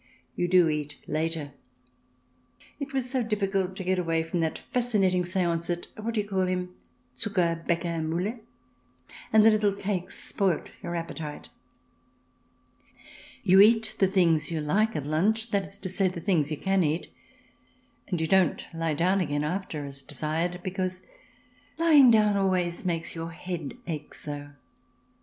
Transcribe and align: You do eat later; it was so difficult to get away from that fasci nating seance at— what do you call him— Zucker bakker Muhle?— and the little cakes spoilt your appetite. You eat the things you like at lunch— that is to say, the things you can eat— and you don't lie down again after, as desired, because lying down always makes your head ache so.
You 0.35 0.47
do 0.47 0.67
eat 0.67 0.97
later; 1.05 1.51
it 2.79 2.91
was 2.91 3.07
so 3.07 3.21
difficult 3.21 3.75
to 3.75 3.83
get 3.83 3.99
away 3.99 4.23
from 4.23 4.39
that 4.39 4.59
fasci 4.73 4.99
nating 4.99 5.27
seance 5.27 5.69
at— 5.69 5.85
what 6.03 6.15
do 6.15 6.21
you 6.21 6.27
call 6.27 6.47
him— 6.47 6.73
Zucker 7.15 7.63
bakker 7.67 8.03
Muhle?— 8.03 8.39
and 9.31 9.45
the 9.45 9.51
little 9.51 9.73
cakes 9.75 10.17
spoilt 10.19 10.71
your 10.81 10.95
appetite. 10.95 11.49
You 13.43 13.59
eat 13.61 13.95
the 13.99 14.07
things 14.07 14.49
you 14.49 14.59
like 14.59 14.95
at 14.95 15.05
lunch— 15.05 15.49
that 15.51 15.67
is 15.67 15.77
to 15.77 15.89
say, 15.89 16.07
the 16.07 16.19
things 16.19 16.49
you 16.49 16.57
can 16.57 16.83
eat— 16.83 17.09
and 18.07 18.19
you 18.19 18.25
don't 18.25 18.65
lie 18.73 18.95
down 18.95 19.19
again 19.21 19.43
after, 19.43 19.85
as 19.85 20.01
desired, 20.01 20.61
because 20.63 21.01
lying 21.77 22.09
down 22.09 22.37
always 22.37 22.83
makes 22.83 23.13
your 23.13 23.29
head 23.29 23.75
ache 23.85 24.15
so. 24.15 24.49